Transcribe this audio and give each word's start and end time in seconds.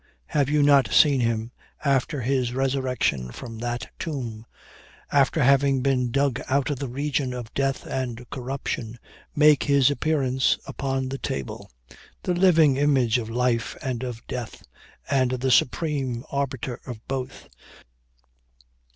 Have 0.29 0.49
you 0.49 0.63
not 0.63 0.91
seen 0.91 1.19
him 1.19 1.51
after 1.85 2.21
his 2.23 2.53
resurrection 2.55 3.29
from 3.31 3.59
that 3.59 3.91
tomb, 3.99 4.47
after 5.11 5.43
having 5.43 5.81
been 5.83 6.09
dug 6.09 6.41
out 6.49 6.71
of 6.71 6.79
the 6.79 6.87
region 6.87 7.35
of 7.35 7.53
death 7.53 7.85
and 7.85 8.27
corruption, 8.31 8.97
make 9.35 9.61
his 9.61 9.91
appearance 9.91 10.57
upon 10.65 11.09
the 11.09 11.19
table, 11.19 11.69
the 12.23 12.33
living 12.33 12.77
image 12.77 13.19
of 13.19 13.29
life 13.29 13.77
and 13.83 14.01
of 14.01 14.25
death, 14.25 14.63
and 15.07 15.33
the 15.33 15.51
supreme 15.51 16.23
arbiter 16.31 16.79
of 16.87 17.07
both? 17.07 17.47